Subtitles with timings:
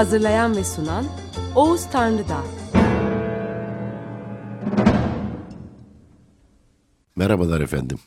[0.00, 1.06] Hazırlayan ve sunan
[1.54, 2.44] Oğuz Tanrıdağ.
[7.16, 7.98] Merhabalar efendim.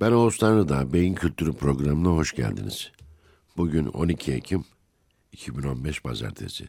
[0.00, 2.92] Ben Oğuz Tanrıdağ, Beyin Kültürü programına hoş geldiniz.
[3.56, 4.64] Bugün 12 Ekim
[5.32, 6.68] 2015 Pazartesi.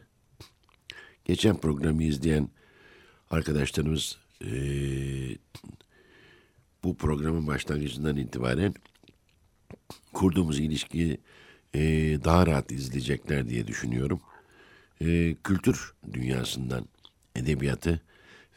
[1.24, 2.48] Geçen programı izleyen
[3.30, 5.38] arkadaşlarımız eee,
[6.84, 8.74] bu programın başlangıcından itibaren
[10.12, 11.18] kurduğumuz ilişkiyi
[11.74, 14.20] eee, daha rahat izleyecekler diye düşünüyorum.
[15.00, 16.86] Eee, kültür dünyasından
[17.36, 18.00] edebiyatı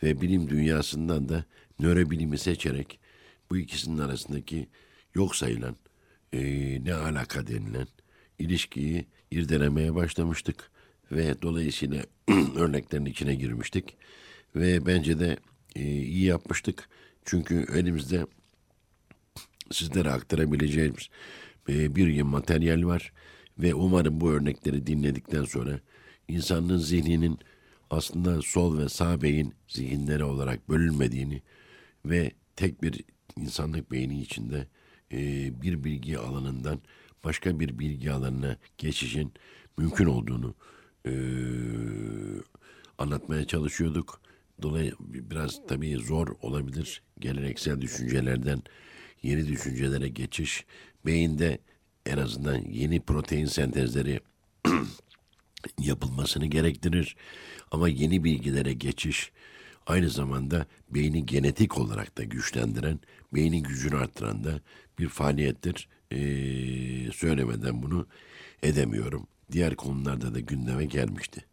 [0.03, 1.45] ve bilim dünyasından da
[1.79, 2.99] nörobilimi seçerek
[3.51, 4.67] bu ikisinin arasındaki
[5.16, 5.75] yok sayılan
[6.33, 7.88] eee, ne alaka denilen
[8.39, 10.71] ilişkiyi irdelemeye başlamıştık
[11.11, 12.03] ve dolayısıyla
[12.55, 13.97] örneklerin içine girmiştik
[14.55, 15.38] ve bence de
[15.75, 16.89] eee, iyi yapmıştık
[17.25, 18.25] çünkü elimizde
[19.71, 21.13] sizlere aktarabileceğimiz e,
[21.70, 23.14] bir yığın materyal var
[23.59, 25.80] ve umarım bu örnekleri dinledikten sonra
[26.28, 27.39] insanlığın zihninin
[27.89, 31.42] aslında sol ve sağ beyin zihinleri olarak bölünmediğini
[32.06, 33.03] ve tek bir
[33.38, 34.67] insanlık beyni içinde
[35.12, 35.17] e,
[35.62, 36.81] bir bilgi alanından
[37.23, 39.34] başka bir bilgi alanına geçişin
[39.78, 40.56] mümkün olduğunu
[41.06, 41.14] e,
[42.97, 44.22] anlatmaya çalışıyorduk.
[44.62, 48.62] Dolayı biraz tabii zor olabilir geleneksel düşüncelerden
[49.23, 50.66] yeni düşüncelere geçiş.
[51.05, 51.59] Beyinde
[52.05, 54.19] en azından yeni protein sentezleri
[55.80, 57.16] yapılmasını gerektirir.
[57.72, 59.31] Ama yeni bilgilere geçiş
[59.88, 63.00] aynı zamanda beyni genetik olarak da güçlendiren,
[63.34, 64.59] beynin gücünü arttıran da
[65.00, 65.88] bir faaliyettir.
[66.12, 68.07] Ee, söylemeden bunu
[68.63, 69.28] edemiyorum.
[69.52, 71.46] Diğer konularda da gündeme gelmişti.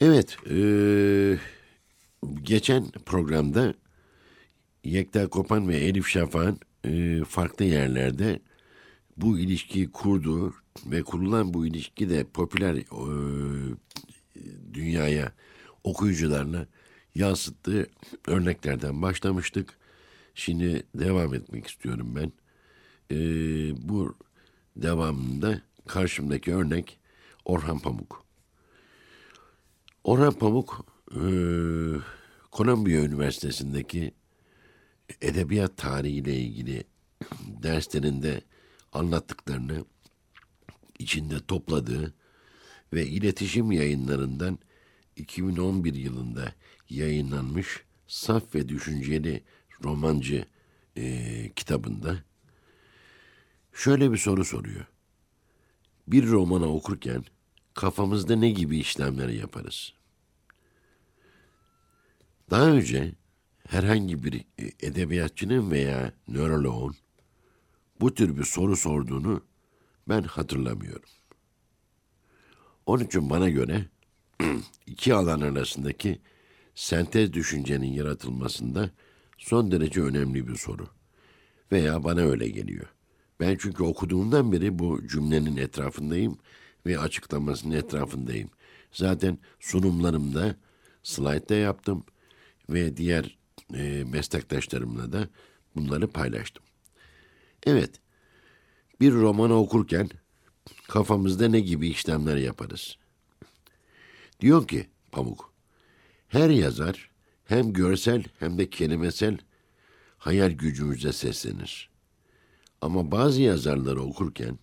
[0.00, 1.38] Evet, ee,
[2.42, 3.74] geçen programda
[4.84, 8.40] Yekta Kopan ve Elif Şafak'ın e, farklı yerlerde
[9.16, 10.54] bu ilişkiyi kurduğu
[10.86, 12.84] ve kurulan bu ilişki de popüler e,
[14.74, 15.32] dünyaya
[15.84, 16.66] okuyucularına
[17.14, 17.86] yansıttığı
[18.26, 19.78] örneklerden başlamıştık.
[20.34, 22.32] Şimdi devam etmek istiyorum ben.
[23.10, 23.18] E,
[23.88, 24.16] bu
[24.76, 26.98] devamında karşımdaki örnek
[27.44, 28.24] Orhan Pamuk.
[30.04, 31.20] Orhan Pamuk e,
[32.50, 34.12] Kolombiya Üniversitesi'ndeki
[35.20, 36.84] edebiyat tarihiyle ilgili
[37.62, 38.40] derslerinde
[38.92, 39.84] anlattıklarını
[40.98, 42.14] içinde topladığı
[42.92, 44.58] ve iletişim yayınlarından
[45.16, 46.54] 2011 yılında
[46.90, 49.44] yayınlanmış Saf ve Düşünceli
[49.84, 50.44] Romancı
[50.96, 52.18] e, kitabında
[53.72, 54.86] şöyle bir soru soruyor.
[56.06, 57.24] Bir romanı okurken
[57.74, 59.92] kafamızda ne gibi işlemleri yaparız?
[62.50, 63.12] Daha önce
[63.68, 64.44] herhangi bir
[64.80, 66.96] edebiyatçının veya nöroloğun
[68.00, 69.42] bu tür bir soru sorduğunu
[70.08, 71.08] ben hatırlamıyorum.
[72.86, 73.84] Onun için bana göre
[74.86, 76.20] iki alan arasındaki
[76.74, 78.90] sentez düşüncenin yaratılmasında
[79.38, 80.88] son derece önemli bir soru.
[81.72, 82.86] Veya bana öyle geliyor.
[83.40, 86.38] Ben çünkü okuduğumdan beri bu cümlenin etrafındayım
[86.86, 88.50] ve açıklamasının etrafındayım.
[88.92, 90.56] Zaten sunumlarımda
[91.02, 92.04] slaytta yaptım
[92.70, 93.37] ve diğer
[93.74, 95.28] e, meslektaşlarımla da
[95.76, 96.64] bunları paylaştım.
[97.66, 98.00] Evet,
[99.00, 100.10] bir romanı okurken
[100.88, 102.96] kafamızda ne gibi işlemler yaparız?
[104.40, 105.52] Diyor ki Pamuk,
[106.28, 107.10] her yazar
[107.44, 109.38] hem görsel hem de kelimesel
[110.18, 111.90] hayal gücümüze seslenir.
[112.80, 114.58] Ama bazı yazarları okurken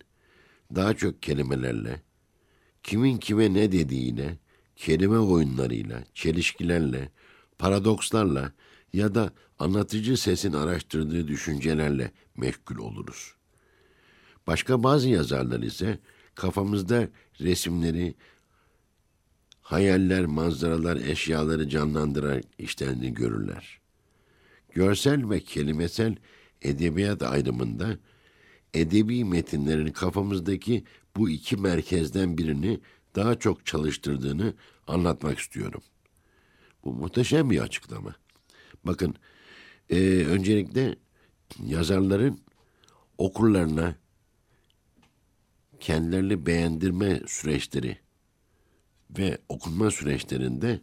[0.74, 2.02] daha çok kelimelerle,
[2.82, 4.38] kimin kime ne dediğine,
[4.76, 7.10] kelime oyunlarıyla, çelişkilerle,
[7.58, 8.52] paradokslarla
[8.96, 13.34] ya da anlatıcı sesin araştırdığı düşüncelerle meşgul oluruz.
[14.46, 15.98] Başka bazı yazarlar ise
[16.34, 17.08] kafamızda
[17.40, 18.14] resimleri,
[19.60, 23.80] hayaller, manzaralar, eşyaları canlandırarak işlerini görürler.
[24.74, 26.16] Görsel ve kelimesel
[26.62, 27.98] edebiyat ayrımında
[28.74, 30.84] edebi metinlerin kafamızdaki
[31.16, 32.80] bu iki merkezden birini
[33.16, 34.54] daha çok çalıştırdığını
[34.86, 35.82] anlatmak istiyorum.
[36.84, 38.14] Bu muhteşem bir açıklama.
[38.86, 39.14] Bakın,
[39.90, 40.96] e, öncelikle
[41.64, 42.40] yazarların
[43.18, 43.94] okurlarına
[45.80, 47.98] kendilerini beğendirme süreçleri
[49.18, 50.80] ve okunma süreçlerinde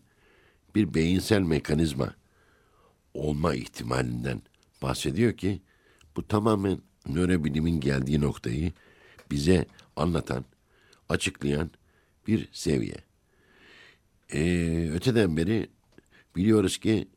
[0.76, 2.16] bir beyinsel mekanizma
[3.14, 4.42] olma ihtimalinden
[4.82, 5.62] bahsediyor ki
[6.16, 8.72] bu tamamen nörobilimin geldiği noktayı
[9.32, 9.66] bize
[9.96, 10.46] anlatan,
[11.10, 11.72] açıklayan
[12.28, 12.98] bir seviye.
[14.34, 15.70] Ee, öteden beri
[16.36, 17.08] biliyoruz ki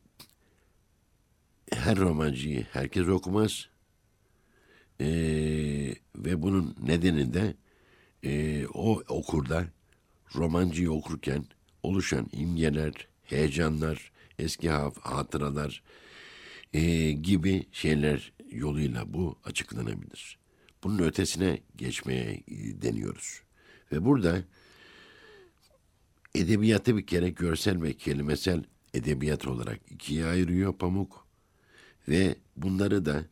[1.77, 3.69] her romancıyı herkes okumaz.
[5.01, 5.05] Ee,
[6.15, 7.55] ve bunun nedeni de
[8.23, 9.67] e, o okurda
[10.35, 11.45] romancıyı okurken
[11.83, 15.83] oluşan imgeler, heyecanlar, eski hatıralar
[16.73, 20.37] e, gibi şeyler yoluyla bu açıklanabilir.
[20.83, 23.41] Bunun ötesine geçmeye e, deniyoruz.
[23.91, 24.43] Ve burada
[26.35, 28.63] edebiyatı bir kere görsel ve kelimesel
[28.93, 31.26] edebiyat olarak ikiye ayırıyor Pamuk.
[32.09, 33.25] Ve bunları da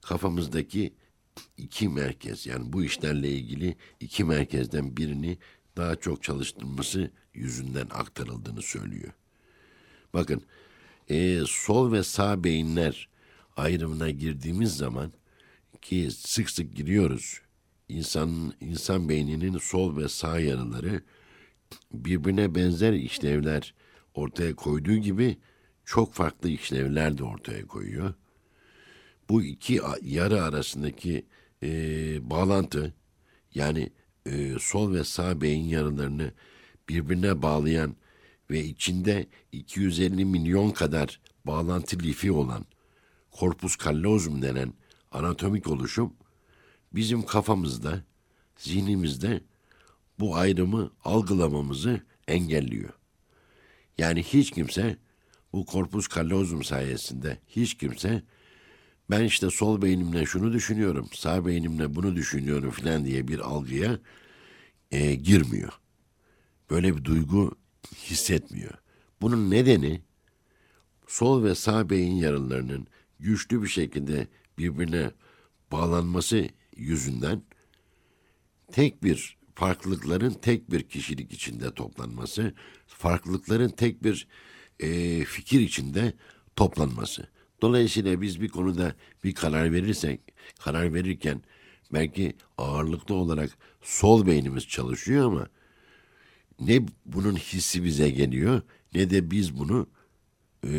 [0.00, 0.94] kafamızdaki
[1.56, 5.38] iki merkez yani bu işlerle ilgili iki merkezden birini
[5.76, 9.12] daha çok çalıştırması yüzünden aktarıldığını söylüyor.
[10.14, 10.42] Bakın
[11.08, 13.08] e, sol ve sağ beyinler
[13.56, 15.12] ayrımına girdiğimiz zaman
[15.82, 17.40] ki sık sık giriyoruz.
[17.88, 21.02] İnsan, insan beyninin sol ve sağ yarıları
[21.92, 23.74] birbirine benzer işlevler
[24.14, 25.36] ortaya koyduğu gibi
[25.88, 28.14] çok farklı işlevler de ortaya koyuyor.
[29.28, 31.26] Bu iki yarı arasındaki
[31.62, 31.70] e,
[32.30, 32.94] bağlantı
[33.54, 33.90] yani
[34.26, 36.32] e, sol ve sağ beyin yarılarını
[36.88, 37.96] birbirine bağlayan
[38.50, 42.66] ve içinde 250 milyon kadar bağlantı lifi olan
[43.30, 44.72] korpus callosum denen
[45.12, 46.14] anatomik oluşum
[46.92, 48.04] bizim kafamızda,
[48.56, 49.40] zihnimizde
[50.20, 52.92] bu ayrımı algılamamızı engelliyor.
[53.98, 54.96] Yani hiç kimse
[55.52, 58.22] bu korpus callosum sayesinde hiç kimse
[59.10, 63.98] ben işte sol beynimle şunu düşünüyorum, sağ beynimle bunu düşünüyorum filan diye bir algıya
[64.90, 65.72] e, girmiyor.
[66.70, 67.56] Böyle bir duygu
[67.96, 68.74] hissetmiyor.
[69.20, 70.00] Bunun nedeni
[71.06, 72.86] sol ve sağ beyin yarılarının
[73.20, 74.28] güçlü bir şekilde
[74.58, 75.10] birbirine
[75.72, 77.42] bağlanması yüzünden
[78.72, 82.54] tek bir farklılıkların tek bir kişilik içinde toplanması,
[82.86, 84.28] farklılıkların tek bir
[84.80, 86.12] e, fikir içinde
[86.56, 87.28] toplanması.
[87.62, 88.94] Dolayısıyla biz bir konuda
[89.24, 90.20] bir karar verirsek,
[90.60, 91.42] karar verirken
[91.92, 93.50] belki ağırlıklı olarak
[93.82, 95.48] sol beynimiz çalışıyor ama
[96.60, 98.62] ne bunun hissi bize geliyor
[98.94, 99.86] ne de biz bunu
[100.64, 100.70] e,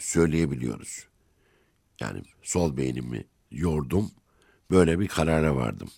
[0.00, 1.06] söyleyebiliyoruz.
[2.00, 4.10] Yani sol beynimi yordum,
[4.70, 5.88] böyle bir karara vardım.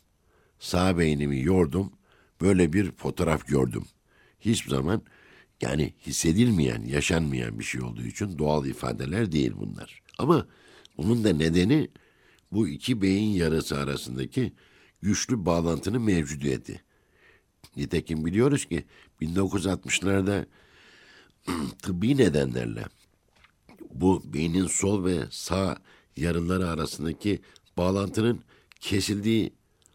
[0.59, 1.93] Sağ beynimi yordum,
[2.41, 3.85] böyle bir fotoğraf gördüm.
[4.41, 5.03] Hiçbir zaman
[5.61, 10.03] yani hissedilmeyen, yaşanmayan bir şey olduğu için doğal ifadeler değil bunlar.
[10.19, 10.47] Ama
[10.99, 11.89] bunun da nedeni
[12.53, 14.53] bu iki beyin yarısı arasındaki
[15.03, 16.83] güçlü bağlantının mevcudiyeti.
[17.77, 18.85] Nitekim biliyoruz ki
[19.23, 20.47] 1960'larda
[21.83, 22.85] tıbbi nedenlerle
[23.95, 25.79] bu beynin sol ve sağ
[26.17, 27.41] yarıları arasındaki
[27.77, 28.41] bağlantının
[28.81, 29.53] kesildiği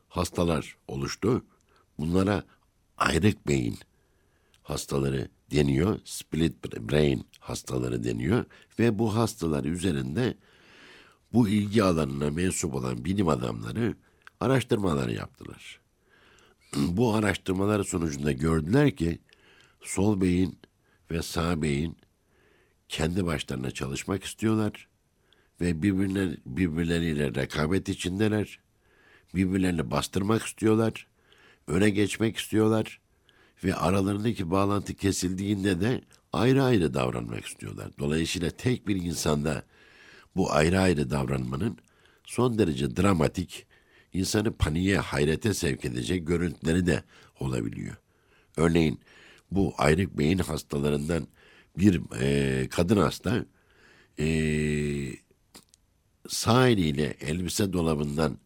[0.09, 1.45] hastalar oluştu.
[1.99, 2.43] Bunlara
[2.97, 3.77] ayrık beyin
[4.63, 5.99] hastaları deniyor.
[6.05, 8.45] Split brain hastaları deniyor
[8.79, 10.37] ve bu hastalar üzerinde
[11.33, 13.95] bu ilgi alanına mensup olan bilim adamları
[14.39, 15.81] araştırmalar yaptılar.
[16.75, 19.19] Bu araştırmalar sonucunda gördüler ki
[19.81, 20.59] sol beyin
[21.11, 21.97] ve sağ beyin
[22.89, 24.87] kendi başlarına çalışmak istiyorlar
[25.61, 28.59] ve birbirler, birbirleriyle rekabet içindeler.
[29.35, 31.07] Birbirlerini bastırmak istiyorlar.
[31.67, 33.00] Öne geçmek istiyorlar
[33.63, 36.01] ve aralarındaki bağlantı kesildiğinde de
[36.33, 37.91] ayrı ayrı davranmak istiyorlar.
[37.99, 39.63] Dolayısıyla tek bir insanda
[40.35, 41.77] bu ayrı ayrı davranmanın
[42.25, 43.65] son derece dramatik,
[44.13, 47.03] insanı paniğe, hayrete sevk edecek görüntüleri de
[47.39, 47.95] olabiliyor.
[48.57, 48.99] Örneğin
[49.51, 51.27] bu ayrık beyin hastalarından
[51.77, 53.45] bir e, kadın hasta
[54.19, 54.27] e,
[56.27, 58.37] sağ eliyle elbise dolabından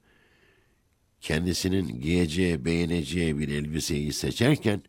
[1.22, 4.82] kendisinin giyeceği, beğeneceği bir elbiseyi seçerken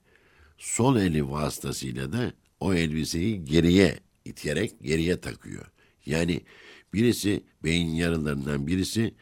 [0.59, 5.67] sol eli vasıtasıyla da o elbiseyi geriye iterek geriye takıyor.
[6.07, 6.41] Yani
[6.93, 9.15] birisi beyin yarılarından birisi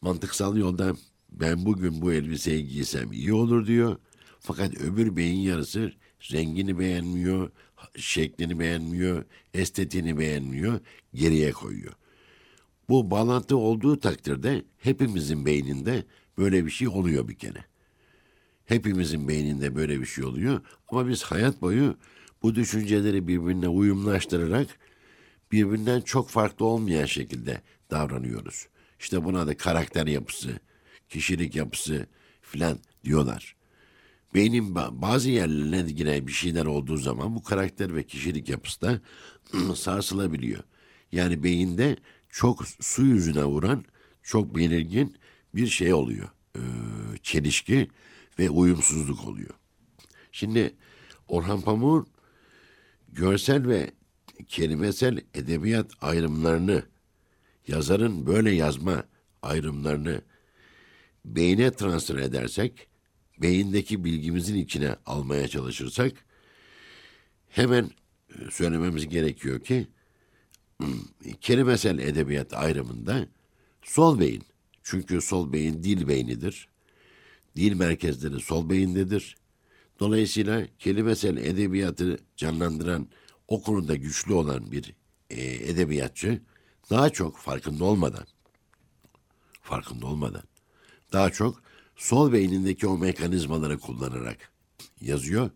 [0.00, 0.98] mantıksal yoldan
[1.32, 3.96] ben bugün bu elbiseyi giysem iyi olur diyor.
[4.40, 5.92] Fakat öbür beyin yarısı
[6.32, 7.50] rengini beğenmiyor,
[7.96, 10.80] şeklini beğenmiyor, estetiğini beğenmiyor,
[11.14, 11.92] geriye koyuyor.
[12.88, 16.04] Bu bağlantı olduğu takdirde hepimizin beyninde
[16.38, 17.64] böyle bir şey oluyor bir kere.
[18.64, 21.96] Hepimizin beyninde böyle bir şey oluyor ama biz hayat boyu
[22.42, 24.68] bu düşünceleri birbirine uyumlaştırarak
[25.52, 28.66] birbirinden çok farklı olmayan şekilde davranıyoruz.
[29.00, 30.58] İşte buna da karakter yapısı,
[31.08, 32.06] kişilik yapısı
[32.42, 33.56] filan diyorlar.
[34.34, 39.00] Beynin bazı yerlerine giren bir şeyler olduğu zaman bu karakter ve kişilik yapısı da
[39.74, 40.62] sarsılabiliyor.
[41.12, 41.96] Yani beyinde
[42.28, 43.84] çok su yüzüne vuran
[44.22, 45.16] çok belirgin
[45.54, 46.28] bir şey oluyor.
[46.56, 46.60] Ee,
[47.22, 47.88] çelişki
[48.38, 49.54] ve uyumsuzluk oluyor.
[50.32, 50.74] Şimdi
[51.28, 52.06] Orhan Pamuk'un
[53.12, 53.90] görsel ve
[54.48, 56.82] kelimesel edebiyat ayrımlarını
[57.68, 59.04] yazarın böyle yazma
[59.42, 60.22] ayrımlarını
[61.24, 62.88] beyne transfer edersek,
[63.42, 66.12] beyindeki bilgimizin içine almaya çalışırsak
[67.48, 67.90] hemen
[68.30, 69.86] e, söylememiz gerekiyor ki
[71.40, 73.26] kelimesel edebiyat ayrımında
[73.82, 74.42] sol beyin
[74.82, 76.68] çünkü sol beyin dil beynidir.
[77.56, 79.36] Dil merkezleri sol beyindedir.
[80.00, 83.08] Dolayısıyla kelimesel edebiyatı canlandıran
[83.48, 84.94] o konuda güçlü olan bir
[85.30, 86.42] e, edebiyatçı
[86.90, 88.26] daha çok farkında olmadan
[89.62, 90.42] farkında olmadan
[91.12, 91.62] daha çok
[91.96, 94.52] sol beynindeki o mekanizmaları kullanarak
[95.00, 95.50] yazıyor.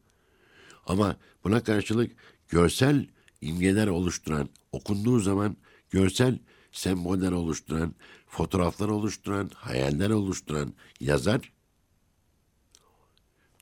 [0.87, 2.12] Ama buna karşılık
[2.49, 3.07] görsel
[3.40, 5.57] imgeler oluşturan, okunduğu zaman
[5.90, 6.38] görsel
[6.73, 7.95] semboller oluşturan,
[8.26, 11.52] fotoğraflar oluşturan, hayaller oluşturan yazar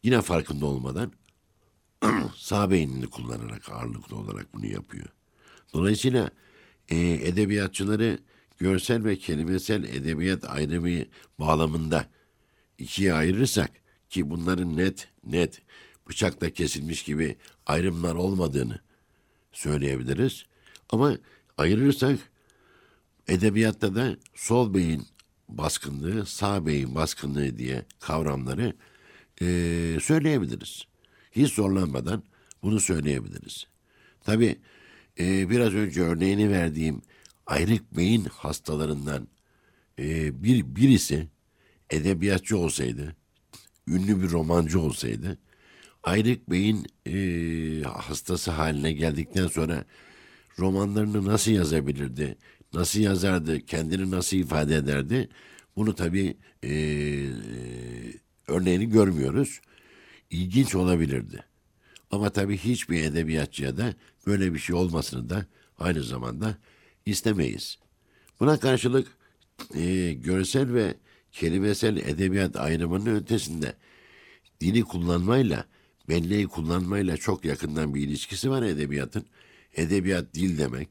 [0.07, 1.13] yine farkında olmadan
[2.37, 5.07] sağ beynini kullanarak ağırlıklı olarak bunu yapıyor.
[5.73, 6.31] Dolayısıyla
[6.89, 8.19] e, edebiyatçıları
[8.59, 11.05] görsel ve kelimesel edebiyat ayrımı
[11.39, 12.07] bağlamında
[12.79, 13.71] ikiye ayırırsak
[14.11, 15.63] ki bunların net net
[16.09, 17.37] bıçakla kesilmiş gibi
[17.67, 18.79] ayrımlar olmadığını
[19.53, 20.45] söyleyebiliriz.
[20.91, 21.17] Ama
[21.59, 22.19] ayırırsak
[23.29, 25.07] edebiyatta da sol beyin
[25.49, 28.75] baskınlığı, sağ beyin baskınlığı diye kavramları
[29.43, 29.47] e,
[30.03, 30.85] söyleyebiliriz.
[31.33, 32.23] Hiç zorlanmadan
[32.63, 33.67] bunu söyleyebiliriz.
[34.25, 34.57] Tabii
[35.21, 37.03] e, biraz önce örneğini verdiğim
[37.47, 39.29] ayrık beyin hastalarından
[39.99, 41.29] e, bir birisi
[41.91, 43.17] edebiyatçı olsaydı,
[43.89, 45.39] ünlü bir romancı olsaydı,
[46.03, 49.85] ayrık beyin e, hastası haline geldikten sonra
[50.59, 52.37] romanlarını nasıl yazabilirdi,
[52.75, 55.29] nasıl yazardı, kendini nasıl ifade ederdi?
[55.77, 57.27] Bunu tabii e, e,
[58.49, 59.61] örneğini görmüyoruz.
[60.31, 61.45] İlginç olabilirdi.
[62.11, 63.95] Ama tabii hiçbir edebiyatçıya da
[64.27, 65.47] böyle bir şey olmasını da
[65.79, 66.59] aynı zamanda
[67.07, 67.79] istemeyiz.
[68.41, 69.09] Buna karşılık
[69.75, 70.95] e, görsel ve
[71.33, 73.75] kelimesel edebiyat ayrımının ötesinde
[74.61, 75.65] dili kullanmayla,
[76.09, 79.27] belleği kullanmayla çok yakından bir ilişkisi var edebiyatın.
[79.75, 80.89] Edebiyat dil demek,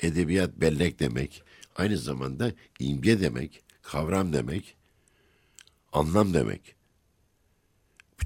[0.00, 1.42] edebiyat bellek demek,
[1.76, 4.76] aynı zamanda imge demek, kavram demek,
[5.92, 6.77] anlam demek.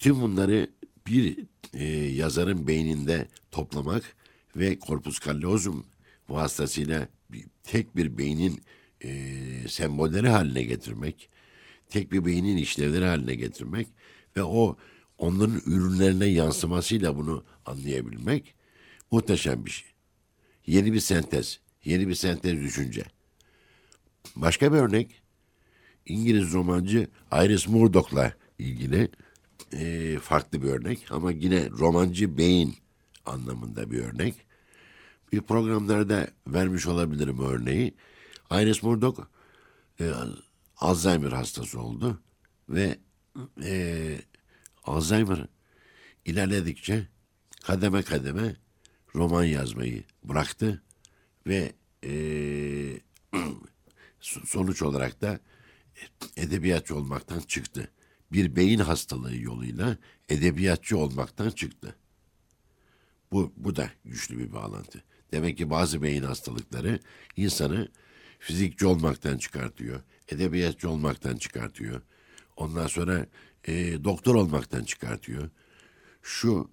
[0.03, 0.71] Bütün bunları
[1.07, 1.39] bir
[1.75, 4.17] e, yazarın beyninde toplamak
[4.57, 5.87] ve korpus callosum
[6.29, 8.63] vasıtasıyla bir, tek bir beynin
[9.05, 9.09] e,
[9.69, 11.29] sembolleri haline getirmek,
[11.89, 13.89] tek bir beynin işlevleri haline getirmek
[14.37, 14.77] ve o
[15.19, 18.55] onların ürünlerine yansımasıyla bunu anlayabilmek
[19.11, 19.89] muhteşem bir şey.
[20.67, 23.03] Yeni bir sentez, yeni bir sentez düşünce.
[24.37, 25.23] Başka bir örnek,
[26.07, 29.09] İngiliz romancı Iris Murdoch'la ilgili
[29.73, 32.77] e, farklı bir örnek ama yine romancı beyin
[33.27, 34.35] anlamında bir örnek.
[35.33, 37.95] Bir programlarda vermiş olabilirim örneği.
[38.51, 39.21] Iris Murdoch
[40.01, 40.11] e,
[40.77, 42.23] Alzheimer hastası oldu
[42.69, 42.99] ve
[43.65, 44.19] e,
[44.85, 45.47] Alzheimer
[46.25, 47.09] ilerledikçe
[47.63, 48.57] kademe kademe
[49.15, 50.83] roman yazmayı bıraktı
[51.47, 51.73] ve
[52.05, 52.13] e,
[54.21, 55.41] sonuç olarak da
[56.37, 57.91] edebiyatçı olmaktan çıktı.
[58.33, 59.97] Bir beyin hastalığı yoluyla
[60.29, 61.97] edebiyatçı olmaktan çıktı.
[63.33, 65.03] Bu, bu da güçlü bir bağlantı.
[65.33, 67.01] Demek ki bazı beyin hastalıkları
[67.37, 67.89] insanı
[68.39, 72.03] fizikçi olmaktan çıkartıyor, edebiyatçı olmaktan çıkartıyor.
[72.57, 73.27] Ondan sonra
[73.65, 75.51] e, doktor olmaktan çıkartıyor.
[76.23, 76.71] Şu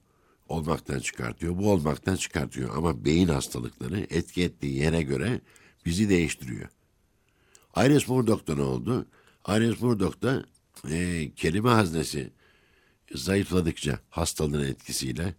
[0.50, 2.78] olmaktan çıkartıyor, bu olmaktan çıkartıyor.
[2.78, 5.42] Ama beyin hastalıkları etki ettiği yere göre
[5.86, 6.70] bizi değiştiriyor.
[7.78, 9.06] Iris Murdoch'ta ne oldu?
[9.48, 10.46] Iris Murdoch'ta
[10.90, 12.32] e, kelime haznesi
[13.16, 15.36] zayıfladıkça hastalığın etkisiyle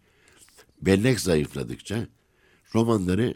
[0.83, 2.07] bellek zayıfladıkça
[2.75, 3.35] romanları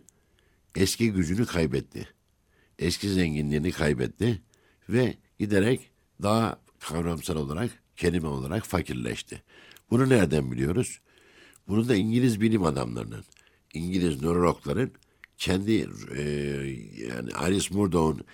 [0.74, 2.08] eski gücünü kaybetti.
[2.78, 4.42] Eski zenginliğini kaybetti
[4.88, 5.90] ve giderek
[6.22, 9.42] daha kavramsal olarak, kelime olarak fakirleşti.
[9.90, 11.00] Bunu nereden biliyoruz?
[11.68, 13.24] Bunu da İngiliz bilim adamlarının,
[13.74, 14.90] İngiliz nörologların
[15.38, 16.22] kendi e,
[17.08, 18.26] yani Alice Murdoch'un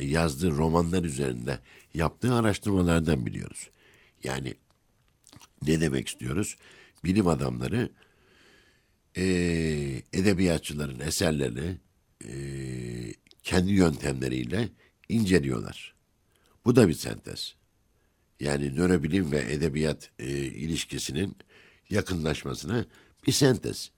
[0.00, 1.58] yazdığı romanlar üzerinde
[1.94, 3.70] yaptığı araştırmalardan biliyoruz.
[4.24, 4.54] Yani
[5.66, 6.56] ne demek istiyoruz?
[7.04, 7.90] Bilim adamları
[9.16, 9.24] e,
[10.12, 11.78] edebiyatçıların eserlerini
[12.24, 12.32] e,
[13.42, 14.68] kendi yöntemleriyle
[15.08, 15.94] inceliyorlar.
[16.64, 17.54] Bu da bir sentez.
[18.40, 21.36] yani nörobilim ve edebiyat e, ilişkisinin
[21.90, 22.86] yakınlaşmasına
[23.26, 23.90] bir sentez.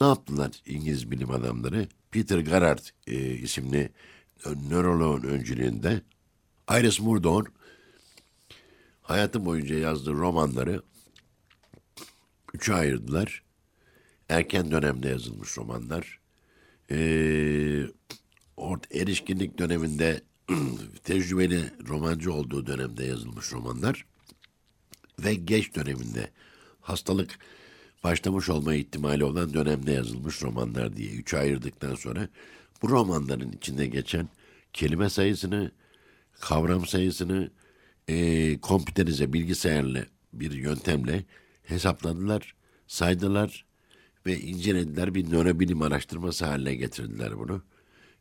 [0.00, 1.88] Ne yaptılar İngiliz bilim adamları?
[2.10, 3.90] Peter Garrard e, isimli
[4.70, 6.02] nöroloğun öncülüğünde
[6.70, 7.48] Iris Murdoch'un
[9.02, 10.82] hayatı boyunca yazdığı romanları
[12.54, 13.42] üçe ayırdılar.
[14.28, 16.20] Erken dönemde yazılmış romanlar.
[16.90, 17.86] Ee,
[18.90, 20.22] erişkinlik döneminde
[21.04, 24.06] tecrübeli romancı olduğu dönemde yazılmış romanlar
[25.18, 26.30] ve geç döneminde
[26.80, 27.38] hastalık
[28.06, 32.28] başlamış olma ihtimali olan dönemde yazılmış romanlar diye üç ayırdıktan sonra
[32.82, 34.28] bu romanların içinde geçen
[34.72, 35.70] kelime sayısını,
[36.40, 37.50] kavram sayısını
[38.08, 41.24] e, kompüterize, bilgisayarla bir yöntemle
[41.62, 42.54] hesapladılar,
[42.86, 43.64] saydılar
[44.26, 45.14] ve incelediler.
[45.14, 47.62] Bir nörobilim araştırması haline getirdiler bunu.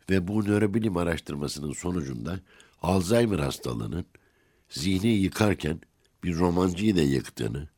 [0.09, 2.39] Ve bu nörobilim araştırmasının sonucunda
[2.81, 4.05] Alzheimer hastalığının
[4.69, 5.81] zihni yıkarken
[6.23, 7.74] bir romancıyı da yıktığını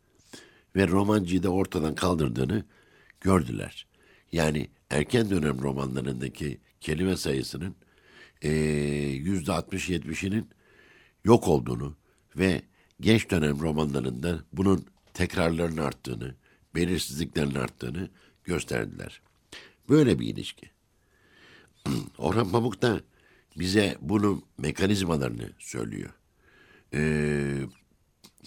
[0.78, 2.66] ve romancıyı da ortadan kaldırdığını
[3.22, 3.88] gördüler.
[4.32, 7.76] Yani erken dönem romanlarındaki kelime sayısının
[9.24, 10.50] yüzde altmış yetmişinin
[11.24, 11.96] yok olduğunu
[12.36, 12.62] ve
[13.02, 16.36] genç dönem romanlarında bunun tekrarlarının arttığını,
[16.76, 18.10] belirsizliklerin arttığını
[18.44, 19.22] gösterdiler.
[19.90, 20.70] Böyle bir ilişki.
[22.18, 23.02] Orhan Pamuk da
[23.60, 26.10] bize bunun mekanizmalarını söylüyor.
[26.94, 27.62] Ee,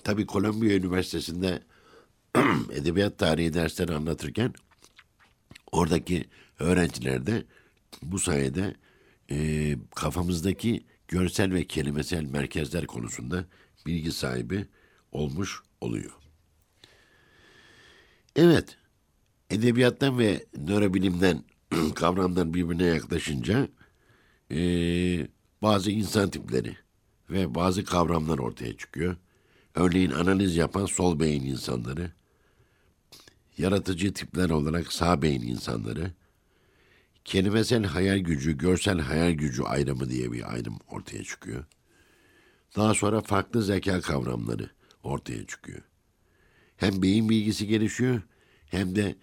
[0.05, 1.63] tabii Kolombiya Üniversitesi'nde
[2.73, 4.55] edebiyat tarihi dersleri anlatırken
[5.73, 6.25] oradaki
[6.59, 7.45] öğrenciler de
[8.03, 8.75] bu sayede
[9.31, 13.45] e, kafamızdaki görsel ve kelimesel merkezler konusunda
[13.87, 14.67] bilgi sahibi
[15.13, 16.11] olmuş oluyor.
[18.37, 18.77] Evet,
[19.51, 21.45] edebiyattan ve nörobilimden
[21.95, 23.69] kavramlar birbirine yaklaşınca
[24.51, 24.59] e,
[25.63, 26.77] bazı insan tipleri
[27.31, 29.17] ve bazı kavramlar ortaya çıkıyor.
[29.75, 32.13] Örneğin analiz yapan sol beyin insanları,
[33.59, 36.13] yaratıcı tipler olarak sağ beyin insanları,
[37.25, 41.65] kelimesel hayal gücü, görsel hayal gücü ayrımı diye bir ayrım ortaya çıkıyor.
[42.77, 44.71] Daha sonra farklı zeka kavramları
[45.03, 45.83] ortaya çıkıyor.
[46.77, 48.23] Hem beyin bilgisi gelişiyor
[48.67, 49.17] hem de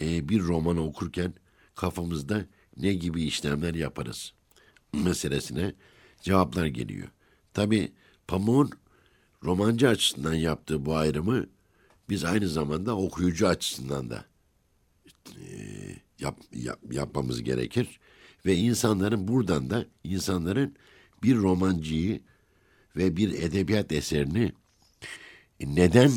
[0.00, 1.34] e, bir romanı okurken
[1.74, 2.44] kafamızda
[2.76, 4.32] ne gibi işlemler yaparız
[4.92, 5.74] meselesine
[6.22, 7.08] cevaplar geliyor.
[7.54, 7.92] Tabi
[8.28, 8.70] Pamuk'un
[9.44, 11.46] romancı açısından yaptığı bu ayrımı
[12.10, 14.24] biz aynı zamanda okuyucu açısından da
[15.28, 15.44] e,
[16.18, 18.00] yap, yap, yapmamız gerekir.
[18.46, 20.76] Ve insanların buradan da insanların
[21.22, 22.20] bir romancıyı
[22.96, 24.52] ve bir edebiyat eserini
[25.60, 26.10] neden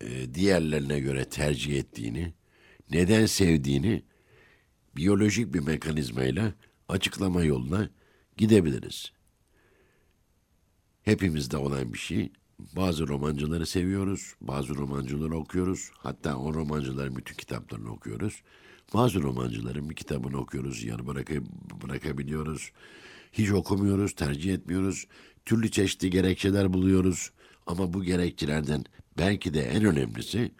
[0.00, 2.32] e, diğerlerine göre tercih ettiğini,
[2.90, 4.02] neden sevdiğini
[4.96, 6.54] biyolojik bir mekanizmayla
[6.88, 7.90] açıklama yoluna
[8.36, 9.12] gidebiliriz.
[11.02, 12.32] Hepimizde olan bir şey.
[12.58, 15.90] Bazı romancıları seviyoruz, bazı romancıları okuyoruz.
[15.98, 18.42] Hatta o romancıların bütün kitaplarını okuyoruz.
[18.94, 21.30] Bazı romancıların bir kitabını okuyoruz, yarı bırak
[21.82, 22.70] bırakabiliyoruz.
[23.32, 25.06] Hiç okumuyoruz, tercih etmiyoruz.
[25.44, 27.30] Türlü çeşitli gerekçeler buluyoruz.
[27.66, 28.84] Ama bu gerekçelerden
[29.18, 30.52] belki de en önemlisi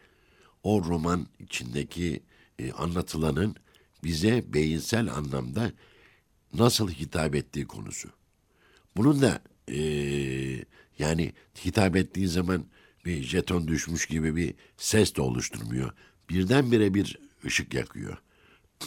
[0.62, 2.22] o roman içindeki
[2.59, 3.57] e, anlatılanın
[4.04, 5.72] bize beyinsel anlamda
[6.54, 8.09] nasıl hitap ettiği konusu.
[8.96, 9.78] Bunun da e,
[10.98, 11.33] yani
[11.64, 12.66] hitap ettiği zaman
[13.04, 15.92] bir jeton düşmüş gibi bir ses de oluşturmuyor.
[16.30, 18.18] Birdenbire bir ışık yakıyor.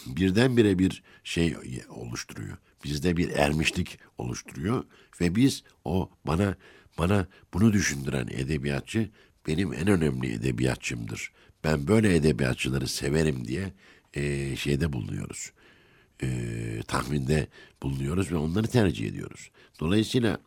[0.05, 1.55] Birdenbire bir şey
[1.89, 2.57] oluşturuyor.
[2.83, 4.83] Bizde bir ermişlik oluşturuyor
[5.21, 6.55] ve biz o bana
[6.97, 9.09] bana bunu düşündüren edebiyatçı
[9.47, 11.31] benim en önemli edebiyatçımdır.
[11.63, 13.73] Ben böyle edebiyatçıları severim diye
[14.13, 15.51] e, şeyde bulunuyoruz.
[16.23, 16.27] E,
[16.87, 17.47] tahminde
[17.83, 19.51] bulunuyoruz ve onları tercih ediyoruz.
[19.79, 20.39] Dolayısıyla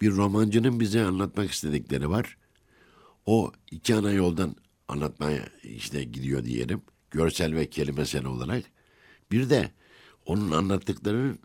[0.00, 2.36] bir romancının bize anlatmak istedikleri var.
[3.26, 4.56] O iki ana yoldan
[4.88, 6.82] anlatmaya işte gidiyor diyelim.
[7.10, 8.64] Görsel ve kelimesel olarak.
[9.30, 9.70] Bir de
[10.26, 11.38] onun anlattıklarının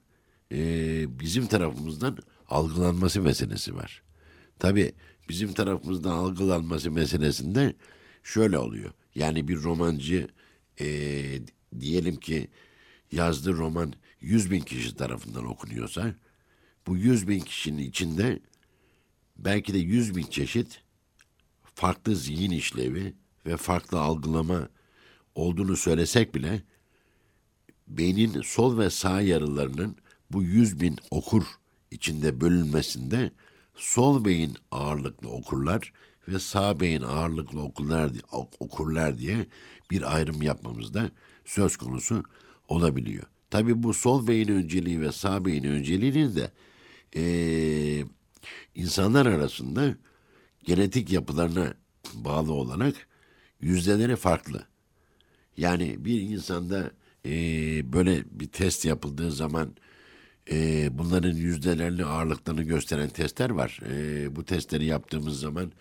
[0.52, 2.18] e, bizim tarafımızdan
[2.50, 4.04] algılanması meselesi var.
[4.60, 4.94] Tabi
[5.30, 7.76] bizim tarafımızdan algılanması meselesinde
[8.24, 8.92] şöyle oluyor.
[9.16, 10.28] Yani bir romancı
[10.80, 10.86] e,
[11.80, 12.48] diyelim ki
[13.12, 16.16] yazdığı roman 100 bin kişi tarafından okunuyorsa
[16.88, 18.40] bu 100 bin kişinin içinde
[19.38, 20.82] belki de 100 bin çeşit
[21.76, 23.14] farklı zihin işlevi
[23.46, 24.70] ve farklı algılama
[25.36, 26.64] olduğunu söylesek bile
[27.88, 29.96] beynin sol ve sağ yarılarının
[30.32, 31.44] bu 100 bin okur
[31.92, 33.32] içinde bölünmesinde
[33.76, 35.94] sol beyin ağırlıklı okurlar
[36.28, 38.12] ve sağ beyin ağırlıklı okurlar,
[38.60, 39.46] okurlar diye
[39.92, 41.12] bir ayrım yapmamızda
[41.46, 42.24] söz konusu
[42.68, 43.24] olabiliyor.
[43.50, 46.52] Tabii bu sol beyin önceliği ve sağ beyin önceliğinin de
[47.16, 48.06] e,
[48.76, 49.96] insanlar arasında
[50.64, 51.74] genetik yapılarına
[52.14, 52.96] bağlı olarak
[53.62, 54.66] yüzdeleri farklı.
[55.58, 56.92] Yani bir insanda
[57.26, 57.32] e,
[57.94, 59.76] böyle bir test yapıldığı zaman
[60.52, 63.80] e, bunların yüzdelerini ağırlıklarını gösteren testler var.
[63.90, 65.72] E, bu testleri yaptığımız zaman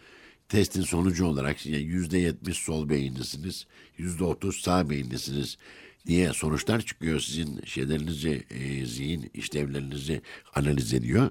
[0.48, 3.66] testin sonucu olarak yüzde yetmiş sol beyinlisiniz,
[3.98, 5.58] yüzde otuz sağ beyinlisiniz
[6.06, 7.20] diye sonuçlar çıkıyor.
[7.20, 10.22] Sizin şeylerinizi, e, zihin işlevlerinizi
[10.54, 11.30] analiz ediyor.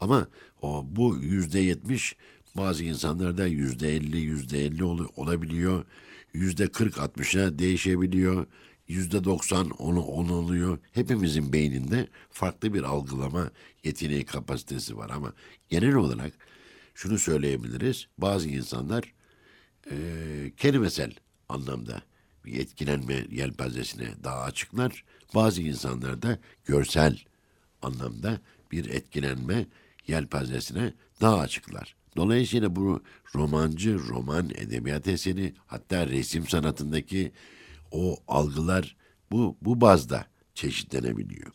[0.00, 0.28] Ama
[0.62, 2.16] o bu yüzde yetmiş
[2.56, 5.84] bazı insanlarda yüzde elli, yüzde elli olabiliyor.
[6.32, 8.46] Yüzde kırk altmışa değişebiliyor.
[8.88, 10.78] Yüzde doksan onu on oluyor.
[10.92, 13.50] Hepimizin beyninde farklı bir algılama
[13.84, 15.32] yeteneği kapasitesi var ama
[15.68, 16.32] genel olarak
[16.94, 18.06] şunu söyleyebiliriz.
[18.18, 19.12] Bazı insanlar
[19.90, 19.96] e,
[20.56, 21.12] kelimesel
[21.48, 22.02] anlamda
[22.46, 25.04] etkilenme yelpazesine daha açıklar.
[25.34, 27.18] Bazı insanlar da görsel
[27.82, 28.40] anlamda
[28.72, 29.66] bir etkilenme
[30.06, 31.96] yelpazesine daha açıklar.
[32.16, 33.02] Dolayısıyla bu
[33.34, 37.32] romancı, roman, edebiyat eseri hatta resim sanatındaki
[37.90, 38.96] o algılar
[39.30, 41.52] bu, bu bazda çeşitlenebiliyor.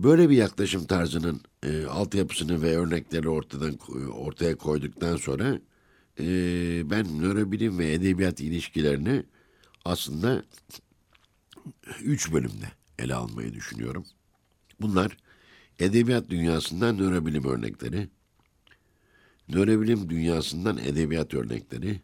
[0.00, 3.78] Böyle bir yaklaşım tarzının e, altyapısını ve örnekleri ortadan
[4.12, 5.58] ortaya koyduktan sonra
[6.20, 6.24] e,
[6.90, 9.22] ben nörobilim ve edebiyat ilişkilerini
[9.84, 10.44] aslında
[12.02, 12.66] üç bölümde
[12.98, 14.04] ele almayı düşünüyorum.
[14.80, 15.16] Bunlar
[15.78, 18.08] edebiyat dünyasından nörobilim örnekleri,
[19.48, 22.00] nörobilim dünyasından edebiyat örnekleri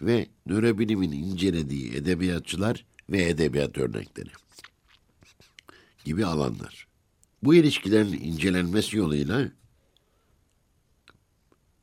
[0.00, 4.30] ve nörobilimin incelediği edebiyatçılar ve edebiyat örnekleri
[6.04, 6.88] gibi alanlar.
[7.42, 9.52] Bu ilişkilerin incelenmesi yoluyla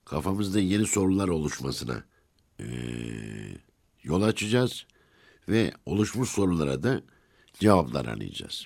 [0.06, 2.04] kafamızda yeni sorular oluşmasına
[2.60, 2.66] e,
[4.04, 4.86] yol açacağız
[5.50, 7.02] ve oluşmuş sorulara da
[7.54, 8.66] cevaplar arayacağız.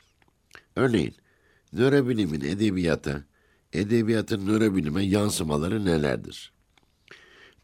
[0.76, 1.16] Örneğin
[1.74, 3.24] nörobilimin edebiyata,
[3.74, 6.54] edebiyatın nörobilime yansımaları nelerdir?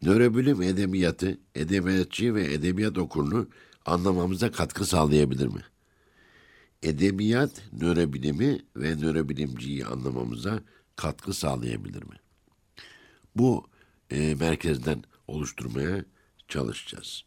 [0.02, 3.48] Nörobilim edebiyatı, edebiyatçı ve edebiyat okurunu
[3.86, 5.62] anlamamıza katkı sağlayabilir mi?
[6.84, 10.60] Edebiyat, nörobilimi ve nörobilimciyi anlamamıza
[10.96, 12.16] katkı sağlayabilir mi?
[13.36, 13.68] Bu
[14.10, 16.06] e, merkezden oluşturmaya
[16.48, 17.24] çalışacağız.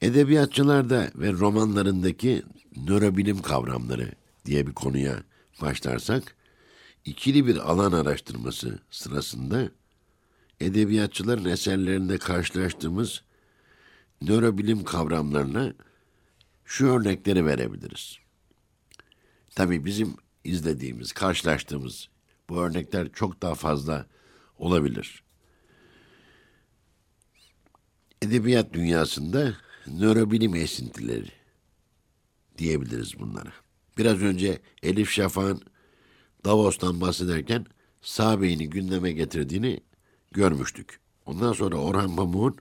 [0.00, 2.42] Edebiyatçılarda ve romanlarındaki
[2.76, 4.12] nörobilim kavramları
[4.44, 5.22] diye bir konuya
[5.62, 6.36] başlarsak,
[7.04, 9.70] ikili bir alan araştırması sırasında
[10.60, 13.22] edebiyatçıların eserlerinde karşılaştığımız
[14.22, 15.72] nörobilim kavramlarına
[16.64, 18.18] şu örnekleri verebiliriz.
[19.54, 22.08] Tabii bizim izlediğimiz, karşılaştığımız
[22.48, 24.06] bu örnekler çok daha fazla
[24.62, 25.22] olabilir.
[28.22, 31.28] Edebiyat dünyasında nörobilim esintileri
[32.58, 33.52] diyebiliriz bunlara.
[33.98, 35.62] Biraz önce Elif Şafak'ın
[36.44, 37.66] Davos'tan bahsederken
[38.02, 39.80] sağ gündeme getirdiğini
[40.32, 41.00] görmüştük.
[41.26, 42.56] Ondan sonra Orhan Pamuk'un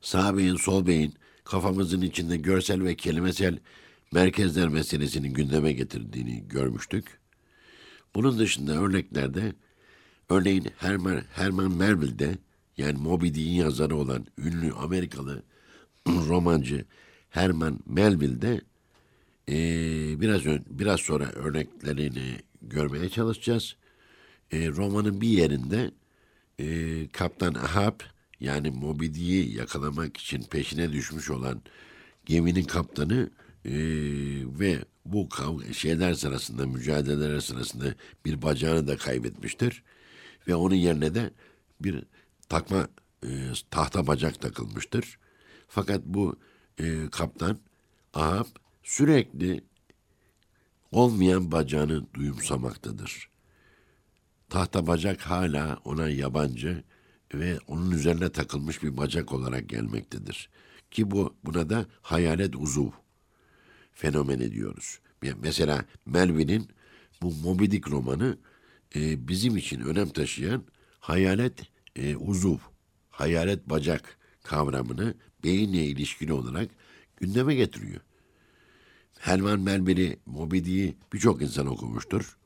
[0.00, 3.58] sağ sol beyin kafamızın içinde görsel ve kelimesel
[4.12, 7.20] merkezler meselesini gündeme getirdiğini görmüştük.
[8.14, 9.54] Bunun dışında örneklerde
[10.28, 12.38] örneğin Herman, Herman Melville'de
[12.76, 15.42] yani Moby Dick'in yazarı olan ünlü Amerikalı
[16.08, 16.84] romancı
[17.30, 18.60] Herman Melville'de
[19.48, 19.56] e,
[20.20, 23.76] biraz biraz sonra örneklerini görmeye çalışacağız.
[24.52, 25.90] E, romanın bir yerinde
[26.58, 28.00] e, Kaptan Ahab
[28.40, 31.62] yani Moby Dick'i yakalamak için peşine düşmüş olan
[32.26, 33.30] geminin kaptanı
[33.64, 33.72] e,
[34.60, 35.28] ve bu
[35.72, 39.82] şeyler sırasında, mücadeleler sırasında bir bacağını da kaybetmiştir.
[40.48, 41.30] Ve onun yerine de
[41.80, 42.04] bir
[42.48, 42.88] takma
[43.24, 43.28] e,
[43.70, 45.18] tahta bacak takılmıştır.
[45.68, 46.36] Fakat bu
[46.78, 47.58] e, kaptan
[48.14, 48.46] Ahab
[48.82, 49.64] sürekli
[50.92, 53.30] olmayan bacağını duyumsamaktadır.
[54.48, 56.84] Tahta bacak hala ona yabancı
[57.34, 60.50] ve onun üzerine takılmış bir bacak olarak gelmektedir.
[60.90, 62.90] Ki bu buna da hayalet uzuv
[63.92, 64.98] fenomeni diyoruz.
[65.42, 66.68] Mesela Melvin'in
[67.22, 68.38] bu Moby Dick romanı
[68.96, 70.64] e, bizim için önem taşıyan
[71.00, 71.62] hayalet
[71.96, 72.58] e, uzuv,
[73.10, 76.70] hayalet bacak kavramını beyinle ilişkili olarak
[77.16, 78.00] gündeme getiriyor.
[79.18, 82.36] Herman Melville'i, Moby Dick'i birçok insan okumuştur.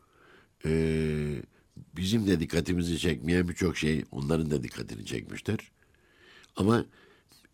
[0.64, 1.42] Ee,
[1.96, 5.60] bizim de dikkatimizi çekmeyen birçok şey onların da dikkatini çekmiştir.
[6.56, 6.84] Ama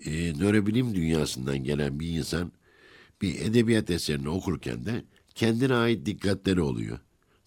[0.05, 2.53] e, nörobilim dünyasından gelen bir insan
[3.23, 6.99] bir edebiyat eserini okurken de kendine ait dikkatleri oluyor.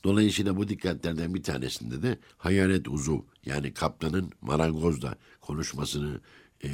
[0.08, 6.22] Dolayısıyla bu dikkatlerden bir tanesinde de hayalet uzuv yani kaptanın marangozla konuşmasını
[6.64, 6.70] e,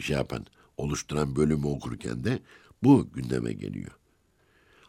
[0.00, 2.38] şey yapan, oluşturan bölümü okurken de
[2.82, 3.90] bu gündeme geliyor.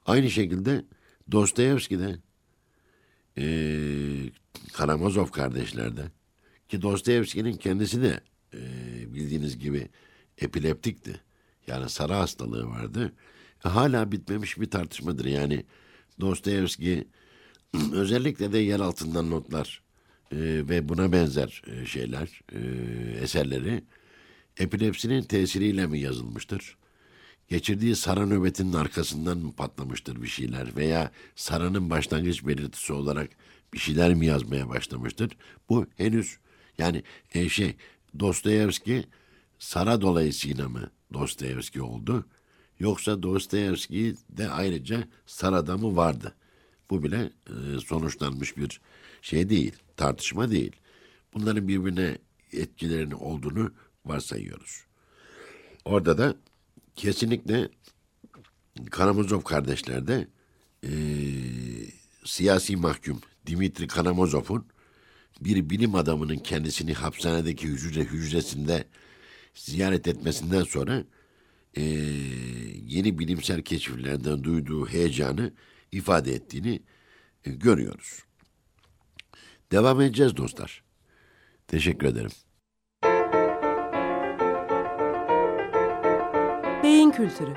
[0.05, 0.85] Aynı şekilde
[1.31, 2.15] Dostoyevski'de
[3.37, 3.45] e,
[4.73, 6.11] Karamazov kardeşlerde
[6.69, 8.19] ki Dostoyevski'nin kendisi de
[8.53, 8.59] e,
[9.13, 9.89] bildiğiniz gibi
[10.37, 11.21] epileptikti.
[11.67, 13.13] Yani sarı hastalığı vardı.
[13.65, 15.25] E, hala bitmemiş bir tartışmadır.
[15.25, 15.65] Yani
[16.21, 17.07] Dostoyevski
[17.93, 19.81] özellikle de yer altından notlar
[20.31, 22.59] e, ve buna benzer e, şeyler, e,
[23.21, 23.83] eserleri
[24.57, 26.77] epilepsinin tesiriyle mi yazılmıştır?
[27.47, 33.29] Geçirdiği sara nöbetinin arkasından mı patlamıştır bir şeyler veya saranın başlangıç belirtisi olarak
[33.73, 35.37] bir şeyler mi yazmaya başlamıştır?
[35.69, 36.37] Bu henüz
[36.77, 37.75] yani e, şey
[38.19, 39.05] Dostoyevski
[39.59, 42.25] Sara dolayısıyla mı Dostoyevski oldu?
[42.79, 46.35] Yoksa Dostoyevski de ayrıca Sara'da mı vardı?
[46.89, 48.81] Bu bile e, sonuçlanmış bir
[49.21, 50.71] şey değil, tartışma değil.
[51.33, 52.17] Bunların birbirine
[52.53, 53.71] etkilerinin olduğunu
[54.05, 54.83] varsayıyoruz.
[55.85, 56.35] Orada da
[56.95, 57.69] kesinlikle
[58.91, 60.27] Karamazov kardeşlerde
[60.83, 60.91] e,
[62.25, 64.65] siyasi mahkum Dimitri Karamazov'un
[65.41, 68.83] bir bilim adamının kendisini hapishanedeki hücre hücresinde
[69.53, 71.03] ziyaret etmesinden sonra
[71.77, 71.81] e,
[72.87, 75.53] yeni bilimsel keşiflerden duyduğu heyecanı
[75.93, 76.79] ifade ettiğini
[77.45, 78.23] e, görüyoruz.
[79.71, 80.83] Devam edeceğiz dostlar.
[81.67, 82.31] Teşekkür ederim.
[86.83, 87.53] Beyin kültürü.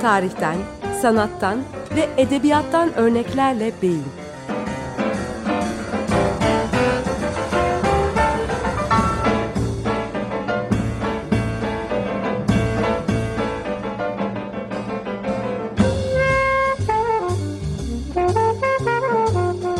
[0.00, 0.56] Tarihten,
[1.02, 1.64] sanattan
[1.96, 4.17] ve edebiyattan örneklerle beyin.